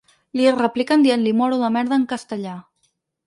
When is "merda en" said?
1.77-2.09